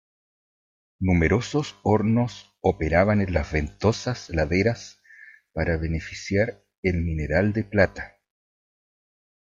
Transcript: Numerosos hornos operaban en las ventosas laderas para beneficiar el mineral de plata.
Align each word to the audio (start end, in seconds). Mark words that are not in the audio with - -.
Numerosos 0.99 1.75
hornos 1.83 2.57
operaban 2.61 3.21
en 3.21 3.33
las 3.33 3.51
ventosas 3.51 4.31
laderas 4.31 5.03
para 5.53 5.77
beneficiar 5.77 6.63
el 6.81 7.03
mineral 7.03 7.53
de 7.53 7.63
plata. 7.65 8.19